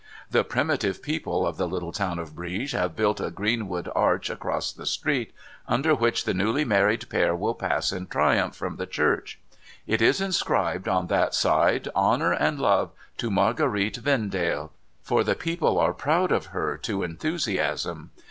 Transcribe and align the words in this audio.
The 0.31 0.43
primitive 0.43 1.03
people 1.03 1.45
of 1.45 1.57
the 1.57 1.67
little 1.67 1.91
town 1.91 2.17
of 2.17 2.33
Brieg 2.33 2.71
have 2.71 2.95
built 2.95 3.21
a 3.21 3.29
greenwood 3.29 3.87
arch 3.93 4.31
across 4.31 4.71
the 4.71 4.87
street, 4.87 5.31
under 5.67 5.93
which 5.93 6.23
the 6.23 6.33
newly 6.33 6.65
married 6.65 7.07
pair 7.07 7.37
shall 7.37 7.53
pass 7.53 7.91
in 7.91 8.07
triumph 8.07 8.55
from 8.55 8.77
the 8.77 8.87
church. 8.87 9.39
It 9.85 10.01
is 10.01 10.19
inscribed, 10.19 10.87
on 10.87 11.05
that 11.05 11.35
side,' 11.35 11.87
Honour 11.95 12.31
and 12.31 12.59
Love 12.59 12.89
to 13.17 13.29
Marguerite 13.29 13.97
Vendale!' 13.97 14.71
for 15.03 15.23
the 15.23 15.35
people 15.35 15.77
are 15.77 15.93
proud 15.93 16.31
of 16.31 16.47
her 16.47 16.77
to 16.77 17.03
enthusiasm. 17.03 18.09